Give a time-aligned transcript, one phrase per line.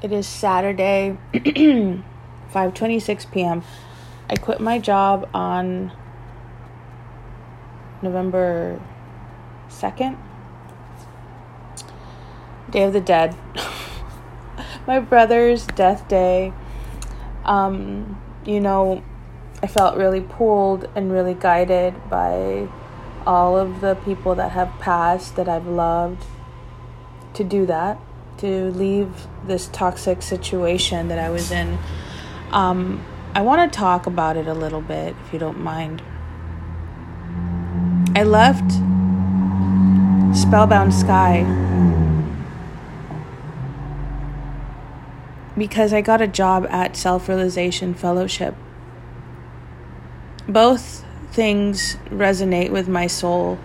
[0.00, 3.64] It is Saturday, 5:26 p.m.
[4.30, 5.90] I quit my job on
[8.00, 8.80] November
[9.68, 10.16] 2nd.
[12.70, 13.34] Day of the Dead.
[14.86, 16.52] my brother's death day.
[17.44, 19.02] Um, you know,
[19.64, 22.68] I felt really pulled and really guided by
[23.26, 26.24] all of the people that have passed that I've loved
[27.34, 27.98] to do that
[28.38, 31.78] to leave this toxic situation that I was in.
[32.50, 33.04] Um,
[33.34, 36.02] I want to talk about it a little bit, if you don't mind.
[38.16, 38.70] I left
[40.36, 41.44] Spellbound Sky
[45.56, 48.54] because I got a job at Self Realization Fellowship.
[50.48, 53.58] Both things resonate with my soul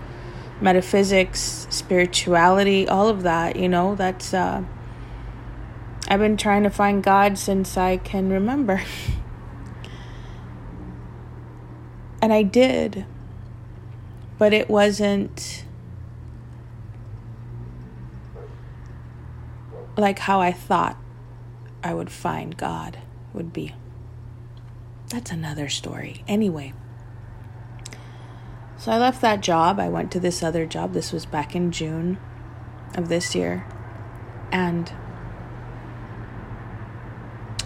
[0.61, 4.63] metaphysics, spirituality, all of that, you know, that's uh
[6.07, 8.81] I've been trying to find God since I can remember.
[12.21, 13.05] and I did.
[14.37, 15.65] But it wasn't
[19.97, 20.97] like how I thought
[21.83, 22.99] I would find God
[23.33, 23.73] would be.
[25.09, 26.23] That's another story.
[26.27, 26.73] Anyway,
[28.83, 29.79] so I left that job.
[29.79, 30.91] I went to this other job.
[30.91, 32.17] This was back in June
[32.95, 33.65] of this year.
[34.51, 34.91] And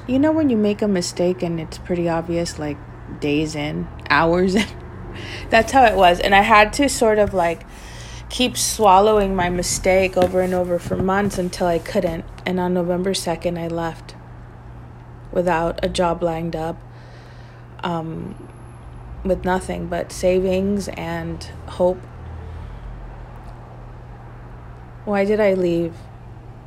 [0.06, 2.78] you know, when you make a mistake and it's pretty obvious, like
[3.20, 4.68] days in, hours in?
[5.50, 6.20] That's how it was.
[6.20, 7.66] And I had to sort of like
[8.30, 12.26] keep swallowing my mistake over and over for months until I couldn't.
[12.46, 14.14] And on November 2nd, I left
[15.32, 16.80] without a job lined up.
[17.84, 18.50] Um,
[19.28, 22.00] with nothing but savings and hope.
[25.06, 25.96] Why did I leave?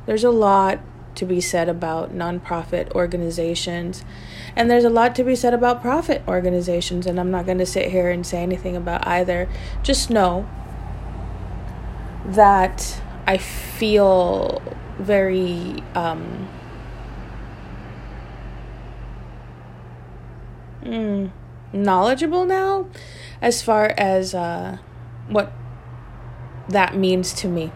[0.05, 0.79] There's a lot
[1.15, 4.03] to be said about nonprofit organizations,
[4.55, 7.65] and there's a lot to be said about profit organizations, and I'm not going to
[7.65, 9.49] sit here and say anything about either.
[9.83, 10.49] Just know
[12.25, 14.61] that I feel
[14.97, 16.47] very um,
[20.83, 21.31] mm,
[21.73, 22.87] knowledgeable now
[23.41, 24.77] as far as uh,
[25.27, 25.51] what
[26.69, 27.71] that means to me.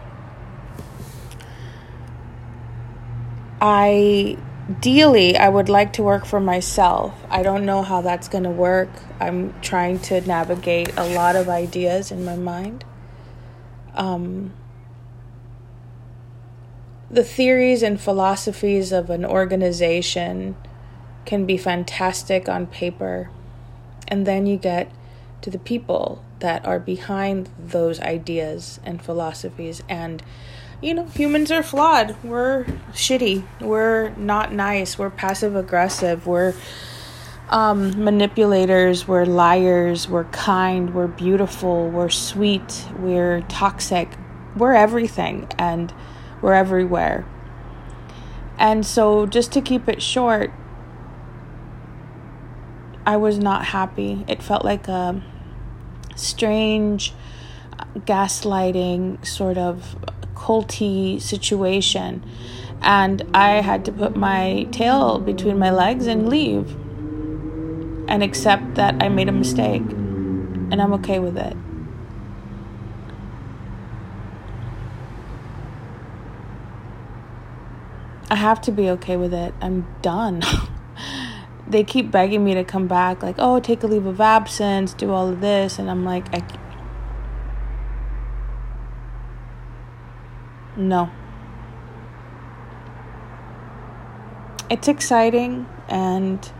[3.60, 7.14] Ideally I would like to work for myself.
[7.30, 8.90] I don't know how that's going to work.
[9.18, 12.84] I'm trying to navigate a lot of ideas in my mind.
[13.94, 14.52] Um,
[17.10, 20.56] the theories and philosophies of an organization
[21.24, 23.30] can be fantastic on paper
[24.08, 24.90] and then you get
[25.42, 29.82] to the people that are behind those ideas and philosophies.
[29.88, 30.22] And,
[30.82, 32.16] you know, humans are flawed.
[32.22, 33.44] We're shitty.
[33.60, 34.98] We're not nice.
[34.98, 36.26] We're passive aggressive.
[36.26, 36.54] We're
[37.48, 39.08] um, manipulators.
[39.08, 40.08] We're liars.
[40.08, 40.94] We're kind.
[40.94, 41.88] We're beautiful.
[41.88, 42.86] We're sweet.
[42.98, 44.10] We're toxic.
[44.56, 45.48] We're everything.
[45.58, 45.92] And
[46.42, 47.24] we're everywhere.
[48.58, 50.50] And so, just to keep it short,
[53.06, 54.24] I was not happy.
[54.26, 55.22] It felt like a
[56.16, 57.14] strange
[57.98, 59.96] gaslighting sort of
[60.34, 62.24] culty situation.
[62.82, 66.74] And I had to put my tail between my legs and leave
[68.08, 69.82] and accept that I made a mistake.
[69.82, 71.56] And I'm okay with it.
[78.28, 79.54] I have to be okay with it.
[79.60, 80.42] I'm done.
[81.68, 85.10] they keep begging me to come back like oh take a leave of absence do
[85.10, 86.42] all of this and i'm like i
[90.78, 91.10] no.
[94.68, 96.52] It's exciting and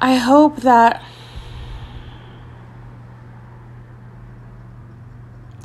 [0.00, 1.02] i hope that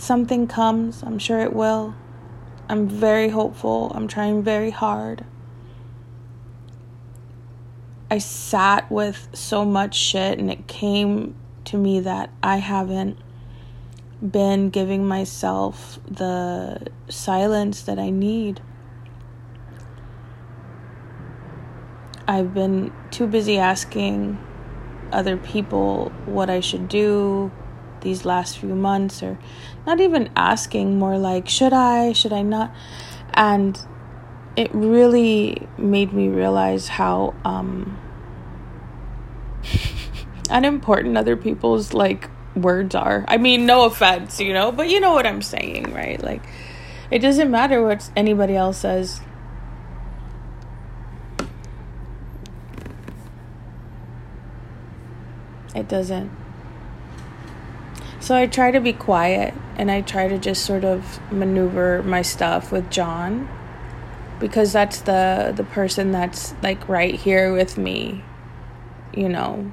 [0.04, 1.02] something comes.
[1.02, 1.96] I'm sure it will.
[2.70, 3.92] I'm very hopeful.
[3.96, 5.26] I'm trying very hard
[8.14, 11.34] I sat with so much shit and it came
[11.66, 13.18] to me that I haven't
[14.22, 18.62] been giving myself the silence that I need.
[22.28, 24.38] I've been too busy asking
[25.12, 27.52] other people what I should do
[28.02, 29.40] these last few months, or
[29.88, 32.72] not even asking, more like, should I, should I not?
[33.34, 33.76] And
[34.56, 38.00] it really made me realize how um,
[40.50, 43.26] unimportant other people's like words are.
[43.28, 46.22] I mean, no offense, you know, but you know what I'm saying, right?
[46.22, 46.44] Like,
[47.10, 49.22] it doesn't matter what anybody else says.
[55.76, 56.32] It doesn't.
[58.20, 62.22] So I try to be quiet and I try to just sort of maneuver my
[62.22, 63.50] stuff with John
[64.40, 68.24] because that's the the person that's like right here with me
[69.16, 69.72] you know.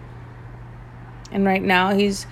[1.32, 2.26] And right now he's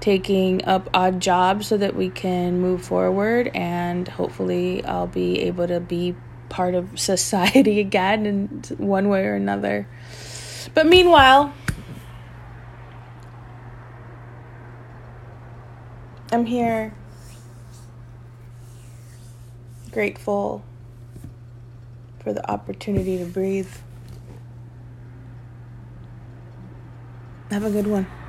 [0.00, 5.68] taking up odd jobs so that we can move forward and hopefully I'll be able
[5.68, 6.16] to be
[6.48, 9.86] part of society again in one way or another.
[10.74, 11.54] But meanwhile,
[16.32, 16.94] I'm here,
[19.90, 20.64] grateful
[22.20, 23.68] for the opportunity to breathe.
[27.52, 28.21] Have a good one.